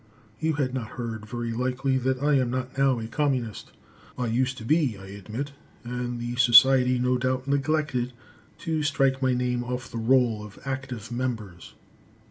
You 0.39 0.53
had 0.53 0.73
not 0.73 0.93
heard, 0.97 1.27
very 1.27 1.53
likely, 1.53 1.99
that 1.99 2.23
I 2.23 2.33
am 2.33 2.49
not 2.49 2.75
now 2.75 2.97
a 2.99 3.05
Communist. 3.05 3.71
I 4.17 4.25
used 4.25 4.57
to 4.57 4.65
be, 4.65 4.97
I 4.97 5.05
admit, 5.09 5.51
and 5.83 6.19
the 6.19 6.37
society 6.37 6.97
no 6.97 7.19
doubt 7.19 7.47
neglected 7.47 8.13
to 8.61 8.81
strike 8.81 9.21
my 9.21 9.35
name 9.35 9.63
off 9.63 9.91
the 9.91 9.99
roll 9.99 10.43
of 10.43 10.57
active 10.65 11.11
members. 11.11 11.75